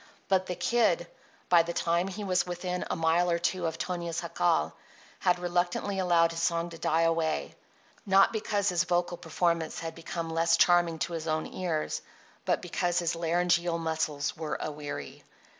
So 0.31 0.39
the 0.39 0.55
Kid, 0.55 1.05
by 1.47 1.61
the 1.61 1.73
time 1.73 2.07
he 2.07 2.23
was 2.23 2.47
within 2.47 2.83
a 2.89 2.95
mile 2.95 3.29
or 3.29 3.37
two 3.37 3.67
of 3.67 3.77
Tonia's 3.77 4.21
jacal, 4.21 4.73
had 5.19 5.37
reluctantly 5.37 5.99
allowed 5.99 6.31
his 6.31 6.41
song 6.41 6.71
to 6.71 6.79
die 6.79 7.03
away—not 7.03 8.33
because 8.33 8.69
his 8.69 8.85
vocal 8.85 9.17
performance 9.17 9.77
had 9.81 9.93
become 9.93 10.31
less 10.31 10.57
charming 10.57 10.97
to 11.05 11.13
his 11.13 11.27
own 11.27 11.45
ears, 11.45 12.01
but 12.45 12.63
because 12.63 12.97
his 12.97 13.13
laryngeal 13.15 13.77
muscles 13.77 14.35
were 14.35 14.57
aweary. 14.59 15.23